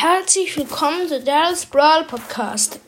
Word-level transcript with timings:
Herzlich 0.00 0.56
willkommen 0.56 1.08
zu 1.08 1.20
Daryl's 1.20 1.66
Brawl 1.66 2.04
Podcast. 2.04 2.78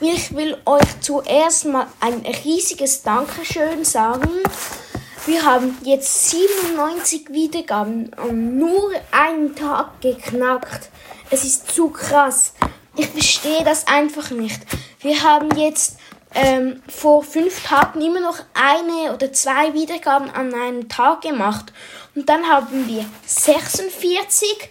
Ich 0.00 0.32
will 0.32 0.56
euch 0.64 1.00
zuerst 1.00 1.64
mal 1.64 1.88
ein 1.98 2.24
riesiges 2.44 3.02
Dankeschön 3.02 3.84
sagen. 3.84 4.30
Wir 5.26 5.44
haben 5.44 5.76
jetzt 5.82 6.30
97 6.30 7.30
Wiedergaben 7.30 8.12
und 8.14 8.58
nur 8.58 8.92
einen 9.10 9.56
Tag 9.56 10.00
geknackt. 10.00 10.88
Es 11.30 11.42
ist 11.42 11.74
zu 11.74 11.90
krass. 11.90 12.52
Ich 12.96 13.08
verstehe 13.08 13.64
das 13.64 13.88
einfach 13.88 14.30
nicht. 14.30 14.60
Wir 15.00 15.20
haben 15.24 15.50
jetzt 15.58 15.98
ähm, 16.32 16.80
vor 16.86 17.24
fünf 17.24 17.64
Tagen 17.64 18.00
immer 18.02 18.20
noch 18.20 18.38
eine 18.54 19.12
oder 19.12 19.32
zwei 19.32 19.74
Wiedergaben 19.74 20.30
an 20.30 20.54
einem 20.54 20.88
Tag 20.88 21.22
gemacht. 21.22 21.72
Und 22.14 22.28
dann 22.28 22.48
haben 22.48 22.86
wir 22.86 23.04
46, 23.26 24.70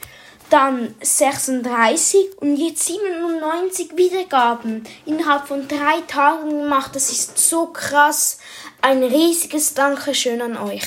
dann 0.49 0.93
36 1.01 2.37
und 2.39 2.57
jetzt 2.57 2.85
97 2.85 3.95
Wiedergaben 3.95 4.83
innerhalb 5.05 5.47
von 5.47 5.67
drei 5.67 6.01
Tagen 6.07 6.49
gemacht. 6.49 6.95
Das 6.95 7.11
ist 7.11 7.37
so 7.37 7.67
krass. 7.67 8.39
Ein 8.81 9.03
riesiges 9.03 9.73
Dankeschön 9.73 10.41
an 10.41 10.57
euch. 10.57 10.83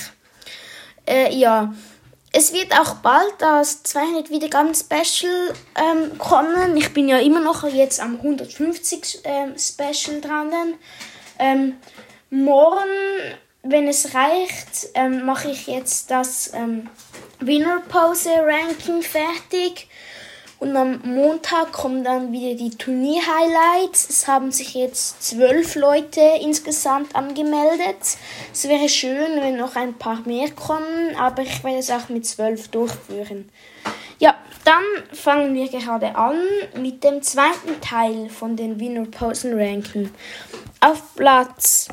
Äh, 1.06 1.34
ja, 1.34 1.72
es 2.32 2.52
wird 2.52 2.78
auch 2.78 2.96
bald 2.96 3.34
das 3.38 3.82
200 3.82 4.30
Wiedergaben 4.30 4.74
Special 4.74 5.54
ähm, 5.74 6.18
kommen. 6.18 6.76
Ich 6.76 6.92
bin 6.92 7.08
ja 7.08 7.18
immer 7.18 7.40
noch 7.40 7.66
jetzt 7.66 8.00
am 8.00 8.16
150 8.16 9.20
ähm, 9.24 9.54
Special 9.58 10.20
dran. 10.20 10.52
Ähm, 11.38 11.76
morgen, 12.30 12.84
wenn 13.62 13.88
es 13.88 14.14
reicht, 14.14 14.90
ähm, 14.94 15.24
mache 15.24 15.50
ich 15.50 15.66
jetzt 15.66 16.10
das 16.10 16.52
ähm, 16.54 16.88
Winner 17.40 17.80
Pose 17.88 18.30
Ranking 18.30 19.02
fertig. 19.02 19.88
Und 20.60 20.76
am 20.76 21.00
Montag 21.04 21.70
kommen 21.70 22.02
dann 22.02 22.32
wieder 22.32 22.56
die 22.56 22.70
Turnier-Highlights. 22.70 24.10
Es 24.10 24.26
haben 24.26 24.50
sich 24.50 24.74
jetzt 24.74 25.22
zwölf 25.22 25.76
Leute 25.76 26.20
insgesamt 26.40 27.14
angemeldet. 27.14 28.18
Es 28.52 28.68
wäre 28.68 28.88
schön, 28.88 29.40
wenn 29.40 29.56
noch 29.56 29.76
ein 29.76 29.94
paar 29.94 30.20
mehr 30.26 30.50
kommen, 30.50 31.14
aber 31.16 31.42
ich 31.42 31.62
werde 31.62 31.78
es 31.78 31.90
auch 31.90 32.08
mit 32.08 32.26
zwölf 32.26 32.68
durchführen. 32.68 33.48
Ja, 34.18 34.34
dann 34.64 34.82
fangen 35.12 35.54
wir 35.54 35.68
gerade 35.68 36.16
an 36.16 36.40
mit 36.74 37.04
dem 37.04 37.22
zweiten 37.22 37.80
Teil 37.80 38.28
von 38.28 38.56
den 38.56 38.80
Winner 38.80 39.06
Posen 39.06 39.56
Ranking. 39.56 40.10
Auf 40.80 41.14
Platz 41.14 41.86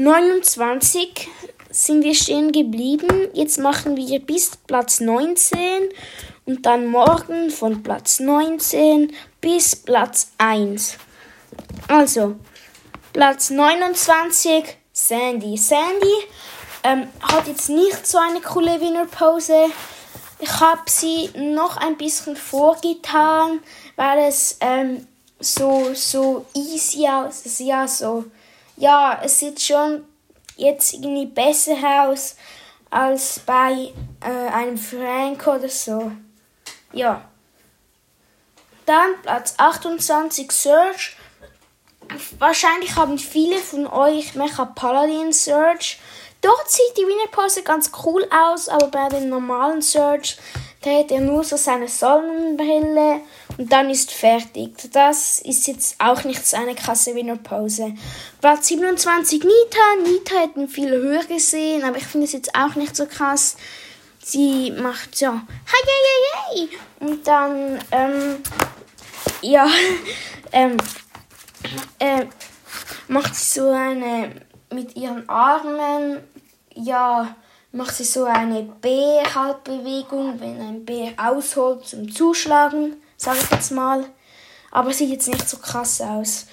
29 0.00 1.28
sind 1.70 2.04
wir 2.04 2.14
stehen 2.14 2.52
geblieben. 2.52 3.28
Jetzt 3.34 3.58
machen 3.58 3.98
wir 3.98 4.18
bis 4.20 4.56
Platz 4.66 5.00
19 5.00 5.60
und 6.46 6.64
dann 6.64 6.86
morgen 6.86 7.50
von 7.50 7.82
Platz 7.82 8.18
19 8.18 9.12
bis 9.42 9.76
Platz 9.76 10.32
1. 10.38 10.96
Also, 11.86 12.36
Platz 13.12 13.50
29, 13.50 14.64
Sandy. 14.90 15.58
Sandy 15.58 16.14
ähm, 16.82 17.08
hat 17.20 17.46
jetzt 17.46 17.68
nicht 17.68 18.06
so 18.06 18.16
eine 18.16 18.40
coole 18.40 18.80
Winnerpose. 18.80 19.66
Ich 20.38 20.60
habe 20.60 20.80
sie 20.88 21.28
noch 21.36 21.76
ein 21.76 21.98
bisschen 21.98 22.36
vorgetan, 22.36 23.60
weil 23.96 24.20
es 24.20 24.56
ähm, 24.62 25.06
so, 25.40 25.90
so 25.92 26.46
easy 26.54 27.06
aussieht. 27.06 27.66
Ja, 27.66 27.86
so, 27.86 28.24
ja, 28.80 29.20
es 29.22 29.38
sieht 29.38 29.60
schon 29.60 30.04
jetzt 30.56 30.94
irgendwie 30.94 31.26
besser 31.26 31.76
aus 32.08 32.36
als 32.90 33.40
bei 33.40 33.92
äh, 34.20 34.52
einem 34.52 34.78
Frank 34.78 35.46
oder 35.46 35.68
so. 35.68 36.10
Ja. 36.92 37.22
Dann 38.86 39.10
Platz 39.22 39.54
28 39.58 40.50
Search. 40.50 41.16
Wahrscheinlich 42.38 42.96
haben 42.96 43.18
viele 43.18 43.58
von 43.58 43.86
euch 43.86 44.34
Mecha 44.34 44.64
Paladin 44.64 45.32
Search. 45.32 46.00
Dort 46.40 46.70
sieht 46.70 46.96
die 46.96 47.06
Winnerpose 47.06 47.62
ganz 47.62 47.92
cool 48.04 48.26
aus, 48.30 48.68
aber 48.68 48.88
bei 48.88 49.08
den 49.10 49.28
normalen 49.28 49.82
Search 49.82 50.38
dreht 50.82 51.12
er 51.12 51.20
nur 51.20 51.44
so 51.44 51.56
seine 51.56 51.86
Sonnenbrille 51.86 53.20
und 53.60 53.70
dann 53.70 53.90
ist 53.90 54.10
fertig. 54.10 54.72
Das 54.92 55.38
ist 55.40 55.66
jetzt 55.66 55.96
auch 55.98 56.24
nicht 56.24 56.46
so 56.46 56.56
eine 56.56 56.74
krasse 56.74 57.14
Winnerpose. 57.14 57.94
Platz 58.40 58.68
27 58.68 59.44
Nita. 59.44 60.10
Nita 60.10 60.34
hätten 60.40 60.66
viele 60.66 60.96
höher 60.96 61.24
gesehen, 61.24 61.84
aber 61.84 61.98
ich 61.98 62.06
finde 62.06 62.26
es 62.26 62.32
jetzt 62.32 62.54
auch 62.54 62.74
nicht 62.74 62.96
so 62.96 63.06
krass 63.06 63.56
sie 64.30 64.70
macht 64.70 65.16
so, 65.16 65.26
hi, 65.26 65.40
hi, 65.72 66.30
hi, 66.34 66.68
Und 67.00 67.26
dann, 67.26 67.78
ähm, 67.90 68.42
ja, 69.42 69.66
ähm, 70.52 70.76
äh, 71.98 72.26
macht 73.08 73.34
sie 73.34 73.60
so 73.60 73.70
eine, 73.70 74.32
mit 74.72 74.96
ihren 74.96 75.28
Armen, 75.28 76.18
ja, 76.74 77.34
macht 77.72 77.94
sie 77.94 78.04
so 78.04 78.24
eine 78.24 78.62
B-Halbbewegung, 78.62 80.40
wenn 80.40 80.60
ein 80.60 80.84
B 80.84 81.12
ausholt 81.16 81.86
zum 81.86 82.10
Zuschlagen, 82.12 82.96
sage 83.20 83.38
ich 83.42 83.50
jetzt 83.50 83.70
mal. 83.70 84.06
Aber 84.70 84.92
sieht 84.92 85.10
jetzt 85.10 85.28
nicht 85.28 85.48
so 85.48 85.58
krass 85.58 86.00
aus. 86.00 86.46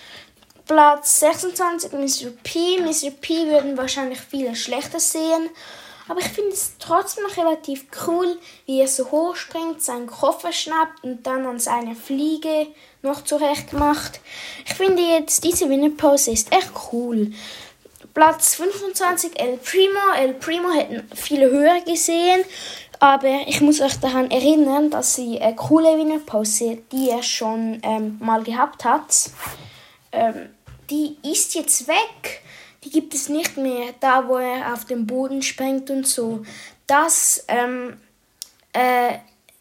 Platz 0.65 1.19
26 1.21 1.93
Mr. 1.93 2.31
P. 2.43 2.79
Mr. 2.81 3.11
P 3.11 3.47
würden 3.47 3.77
wahrscheinlich 3.77 4.19
viele 4.19 4.55
schlechter 4.55 4.99
sehen. 4.99 5.49
Aber 6.09 6.19
ich 6.19 6.27
finde 6.27 6.51
es 6.51 6.73
trotzdem 6.79 7.23
noch 7.23 7.37
relativ 7.37 7.85
cool, 8.05 8.37
wie 8.65 8.81
er 8.81 8.87
so 8.87 9.11
hoch 9.11 9.35
springt, 9.35 9.81
seinen 9.81 10.07
Koffer 10.07 10.51
schnappt 10.51 11.03
und 11.03 11.25
dann 11.27 11.45
an 11.45 11.59
seine 11.59 11.95
Fliege 11.95 12.67
noch 13.01 13.23
zurecht 13.23 13.73
macht. 13.73 14.19
Ich 14.65 14.73
finde 14.73 15.01
jetzt, 15.01 15.43
diese 15.43 15.69
Winnerpose 15.69 16.31
ist 16.31 16.51
echt 16.53 16.71
cool. 16.91 17.31
Platz 18.13 18.55
25 18.55 19.39
El 19.39 19.57
Primo. 19.57 19.99
El 20.17 20.33
Primo 20.33 20.71
hätten 20.71 21.07
viele 21.13 21.51
höher 21.51 21.81
gesehen, 21.81 22.43
aber 22.99 23.47
ich 23.47 23.61
muss 23.61 23.81
euch 23.81 23.99
daran 23.99 24.31
erinnern, 24.31 24.89
dass 24.89 25.15
sie 25.15 25.39
eine 25.39 25.55
coole 25.55 25.97
Winnerpose, 25.97 26.79
die 26.91 27.09
er 27.09 27.23
schon 27.23 27.79
ähm, 27.83 28.17
mal 28.19 28.43
gehabt 28.43 28.85
hat, 28.85 29.31
ähm, 30.11 30.49
die 30.89 31.17
ist 31.23 31.55
jetzt 31.55 31.87
weg 31.87 32.41
die 32.87 32.89
gibt 32.93 33.13
es 33.13 33.27
nicht 33.27 33.57
mehr, 33.57 33.93
da 33.99 34.27
wo 34.27 34.37
er 34.37 34.73
auf 34.73 34.85
dem 34.85 35.05
Boden 35.05 35.41
springt 35.41 35.89
und 35.89 36.07
so. 36.07 36.43
Das 36.85 37.43
ähm, 37.49 37.97
äh, 38.71 39.17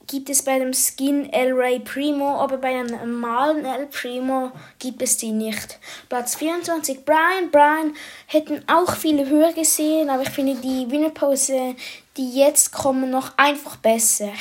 gibt 0.06 0.30
es 0.30 0.44
bei 0.44 0.60
dem 0.60 0.72
Skin 0.72 1.32
El 1.32 1.52
Rey 1.52 1.80
Primo, 1.80 2.40
aber 2.40 2.58
bei 2.58 2.78
einem 2.78 2.90
normalen 2.90 3.64
El 3.64 3.86
Primo 3.86 4.52
gibt 4.78 5.02
es 5.02 5.16
die 5.16 5.32
nicht. 5.32 5.80
Platz 6.08 6.36
24 6.36 7.04
Brian. 7.04 7.50
Brian 7.50 7.94
hätten 8.26 8.62
auch 8.68 8.94
viele 8.94 9.28
höher 9.28 9.52
gesehen, 9.52 10.08
aber 10.08 10.22
ich 10.22 10.30
finde 10.30 10.54
die 10.54 10.88
Winnerpose, 10.88 11.74
die 12.16 12.34
jetzt 12.34 12.72
kommen, 12.72 13.10
noch 13.10 13.32
einfach 13.36 13.76
besser. 13.76 14.32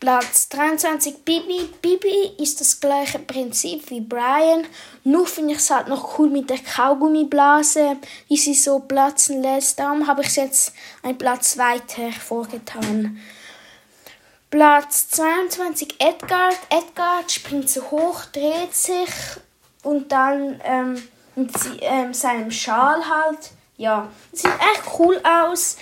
Platz 0.00 0.50
23 0.50 1.24
Bibi. 1.24 1.68
Bibi 1.80 2.34
ist 2.38 2.60
das 2.60 2.78
gleiche 2.78 3.18
Prinzip 3.18 3.88
wie 3.88 4.02
Brian. 4.02 4.66
Nur 5.02 5.26
finde 5.26 5.54
ich 5.54 5.60
es 5.60 5.70
halt 5.70 5.88
noch 5.88 6.18
cool 6.18 6.28
mit 6.28 6.50
der 6.50 6.58
Kaugummiblase, 6.58 7.96
die 8.28 8.36
sie 8.36 8.52
so 8.52 8.80
platzen 8.80 9.40
lässt. 9.40 9.78
Darum 9.78 10.06
habe 10.06 10.20
ich 10.20 10.28
es 10.28 10.36
jetzt 10.36 10.72
einen 11.02 11.16
Platz 11.16 11.56
weiter 11.56 12.12
vorgetan. 12.12 13.18
Platz 14.50 15.08
22 15.08 15.94
Edgar. 15.98 16.50
Edgar 16.68 17.22
springt 17.26 17.70
so 17.70 17.90
hoch, 17.90 18.26
dreht 18.26 18.74
sich 18.74 19.08
und 19.82 20.12
dann 20.12 20.60
ähm, 20.64 21.08
mit 21.34 21.50
ähm, 21.80 22.12
seinem 22.12 22.50
Schal 22.50 23.08
halt. 23.08 23.52
Ja, 23.78 24.08
sieht 24.32 24.50
echt 24.50 24.98
cool 24.98 25.18
aus. 25.24 25.76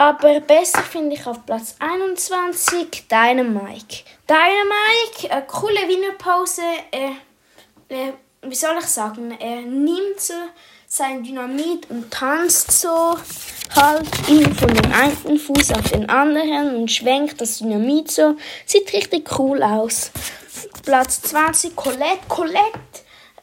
Aber 0.00 0.38
besser 0.38 0.82
finde 0.84 1.16
ich 1.16 1.26
auf 1.26 1.44
Platz 1.44 1.74
21 1.80 3.08
Dynamike. 3.10 4.04
Dynamike, 4.28 5.28
eine 5.28 5.44
coole 5.44 5.88
Winnerpause. 5.88 6.62
Er, 6.92 7.16
er, 7.88 8.14
wie 8.42 8.54
soll 8.54 8.78
ich 8.78 8.86
sagen, 8.86 9.36
er 9.40 9.62
nimmt 9.62 10.20
so 10.20 10.34
sein 10.86 11.24
Dynamit 11.24 11.90
und 11.90 12.12
tanzt 12.12 12.70
so 12.70 13.16
halt 13.74 14.06
ihn 14.28 14.54
von 14.54 14.72
dem 14.72 14.92
einen 14.92 15.36
Fuß 15.36 15.72
auf 15.72 15.90
den 15.90 16.08
anderen 16.08 16.76
und 16.76 16.92
schwenkt 16.92 17.40
das 17.40 17.58
Dynamit 17.58 18.12
so. 18.12 18.36
Sieht 18.66 18.92
richtig 18.92 19.36
cool 19.36 19.60
aus. 19.64 20.12
Platz 20.84 21.22
20 21.22 21.74
Colette. 21.74 22.20
Colette 22.28 22.78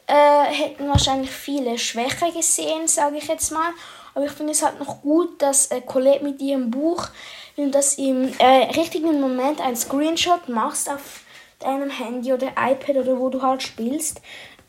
äh, 0.06 0.44
hätten 0.44 0.88
wahrscheinlich 0.88 1.30
viele 1.30 1.76
schwächer 1.78 2.32
gesehen, 2.32 2.88
sage 2.88 3.18
ich 3.18 3.28
jetzt 3.28 3.52
mal. 3.52 3.72
Aber 4.16 4.24
ich 4.24 4.32
finde 4.32 4.52
es 4.52 4.64
halt 4.64 4.80
noch 4.80 5.02
gut, 5.02 5.40
dass 5.42 5.66
äh, 5.66 5.80
Colette 5.82 6.24
mit 6.24 6.40
ihrem 6.40 6.70
Buch, 6.70 7.06
wenn 7.54 7.66
du 7.66 7.70
das 7.70 7.98
im 7.98 8.32
äh, 8.38 8.70
richtigen 8.76 9.20
Moment 9.20 9.60
einen 9.60 9.76
Screenshot 9.76 10.48
machst 10.48 10.90
auf 10.90 11.20
deinem 11.58 11.90
Handy 11.90 12.32
oder 12.32 12.48
iPad 12.58 12.96
oder 12.96 13.18
wo 13.18 13.28
du 13.28 13.42
halt 13.42 13.62
spielst, 13.62 14.20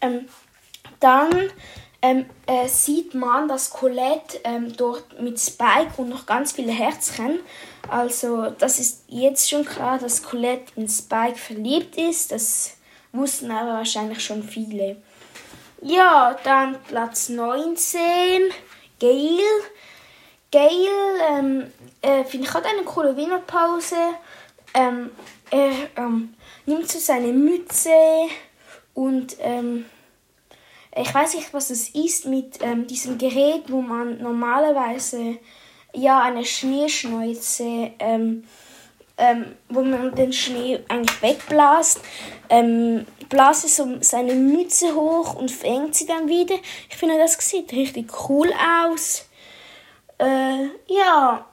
ähm, 0.02 0.28
dann 1.00 1.32
äh, 1.32 1.50
ähm, 2.02 2.26
äh, 2.46 2.68
sieht 2.68 3.16
man, 3.16 3.48
dass 3.48 3.70
Colette 3.70 4.40
ähm, 4.44 4.76
dort 4.78 5.20
mit 5.20 5.40
Spike 5.40 5.94
und 5.98 6.10
noch 6.10 6.26
ganz 6.26 6.52
viele 6.52 6.72
Herzchen, 6.72 7.40
also 7.90 8.52
das 8.52 8.80
ist 8.80 9.06
jetzt 9.08 9.50
schon 9.50 9.66
klar, 9.66 9.98
dass 9.98 10.24
Colette 10.24 10.74
in 10.76 10.88
Spike 10.88 11.38
verliebt 11.38 11.98
ist, 11.98 12.32
das 12.32 12.78
wussten 13.14 13.50
aber 13.50 13.74
wahrscheinlich 13.74 14.24
schon 14.24 14.44
viele. 14.44 14.98
Ja, 15.82 16.36
dann 16.44 16.78
Platz 16.88 17.30
19, 17.30 18.52
Gail. 19.00 19.40
Gail 20.52 20.90
ähm, 21.30 21.72
äh, 22.02 22.24
finde 22.24 22.48
ich 22.48 22.54
hat 22.54 22.66
eine 22.66 22.84
coole 22.84 23.16
Winterpause. 23.16 23.96
Ähm, 24.74 25.12
er 25.50 25.72
ähm, 25.96 26.34
nimmt 26.66 26.90
so 26.90 27.00
seine 27.00 27.34
Mütze 27.34 27.90
und 28.94 29.38
ähm, 29.40 29.86
ich 30.96 31.14
weiß 31.14 31.36
nicht, 31.36 31.54
was 31.54 31.70
es 31.70 31.90
ist 31.90 32.26
mit 32.26 32.60
ähm, 32.62 32.88
diesem 32.88 33.18
Gerät, 33.18 33.66
wo 33.68 33.82
man 33.82 34.22
normalerweise 34.22 35.38
ja 35.94 36.22
eine 36.22 36.44
Schneeschneuze, 36.44 37.92
ähm, 39.18 39.56
wo 39.70 39.82
man 39.82 40.14
den 40.16 40.32
Schnee 40.32 40.80
eigentlich 40.88 41.22
wegblasst, 41.22 42.02
ähm, 42.50 43.06
blase 43.30 43.68
so 43.68 43.98
seine 44.02 44.34
Mütze 44.34 44.94
hoch 44.94 45.36
und 45.36 45.52
fängt 45.52 45.96
sie 45.96 46.06
dann 46.06 46.28
wieder. 46.28 46.56
Ich 46.90 46.96
finde, 46.96 47.18
das 47.18 47.34
sieht 47.34 47.72
richtig 47.74 48.12
cool 48.30 48.52
aus. 48.86 49.26
Äh, 50.20 50.68
ja. 50.88 51.46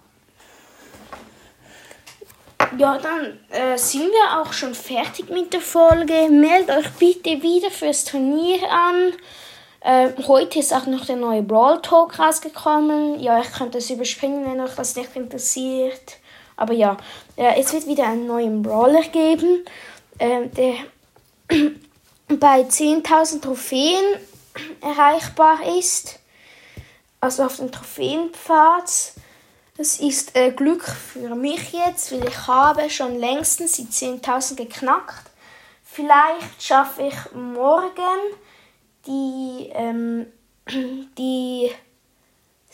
Ja, 2.79 2.99
dann 2.99 3.39
äh, 3.51 3.77
sind 3.77 4.11
wir 4.11 4.41
auch 4.41 4.53
schon 4.53 4.75
fertig 4.75 5.29
mit 5.31 5.53
der 5.53 5.61
Folge. 5.61 6.29
Meldet 6.31 6.77
euch 6.77 6.91
bitte 6.99 7.43
wieder 7.43 7.71
fürs 7.71 8.05
Turnier 8.05 8.59
an. 8.71 9.13
Äh, 9.81 10.11
heute 10.27 10.59
ist 10.59 10.73
auch 10.73 10.87
noch 10.87 11.05
der 11.05 11.17
neue 11.17 11.43
Brawl 11.43 11.81
Talk 11.83 12.19
rausgekommen. 12.19 13.21
Ja, 13.21 13.41
ich 13.41 13.53
könnte 13.53 13.79
das 13.79 13.91
überspringen, 13.91 14.45
wenn 14.47 14.61
euch 14.61 14.75
das 14.75 14.97
nicht 14.97 15.15
interessiert. 15.15 16.19
Aber 16.57 16.73
ja, 16.73 16.97
äh, 17.37 17.61
es 17.61 17.73
wird 17.73 17.87
wieder 17.87 18.07
einen 18.07 18.27
neuen 18.27 18.63
Brawler 18.63 19.03
geben, 19.03 19.65
äh, 20.19 20.47
der 20.49 20.75
bei 22.29 22.63
10.000 22.63 23.43
Trophäen 23.43 24.05
erreichbar 24.81 25.59
ist. 25.79 26.21
Also 27.21 27.45
auf 27.45 27.57
dem 27.57 27.73
Trophäenpfad. 27.73 29.15
Das 29.77 29.99
ist 29.99 30.37
äh, 30.37 30.53
Glück 30.53 30.85
für 30.85 31.35
mich 31.35 31.73
jetzt, 31.73 32.13
weil 32.13 32.29
ich 32.29 32.47
habe 32.47 32.89
schon 32.91 33.19
längstens 33.19 33.73
die 33.73 33.87
10.000 33.87 34.55
geknackt. 34.55 35.31
Vielleicht 35.83 36.63
schaffe 36.63 37.03
ich 37.09 37.33
morgen 37.33 38.21
die, 39.07 39.71
ähm, 39.73 40.27
die 41.19 41.73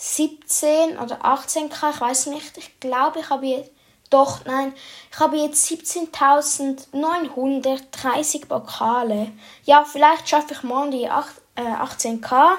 17 0.02 0.98
oder 0.98 1.26
18k, 1.26 1.90
ich 1.90 2.00
weiß 2.00 2.28
nicht. 2.28 2.56
Ich 2.56 2.80
glaube, 2.80 3.20
ich 3.20 3.28
habe 3.28 3.44
jetzt, 3.44 3.70
doch, 4.08 4.46
nein, 4.46 4.72
ich 5.12 5.20
habe 5.20 5.36
jetzt 5.36 5.70
17.930 5.70 8.46
Pokale. 8.46 9.30
Ja, 9.64 9.84
vielleicht 9.84 10.26
schaffe 10.26 10.54
ich 10.54 10.62
morgen 10.62 10.90
die 10.90 11.10
8, 11.10 11.28
äh, 11.56 11.60
18k. 11.60 12.56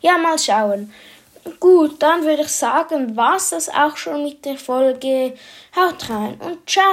Ja, 0.00 0.16
mal 0.16 0.38
schauen. 0.38 0.90
Gut, 1.60 2.02
dann 2.02 2.24
würde 2.24 2.44
ich 2.44 2.48
sagen, 2.48 3.14
war 3.14 3.36
es 3.36 3.50
das 3.50 3.68
auch 3.68 3.98
schon 3.98 4.22
mit 4.22 4.46
der 4.46 4.56
Folge. 4.56 5.36
Haut 5.76 6.08
rein 6.08 6.40
und 6.40 6.66
ciao. 6.68 6.88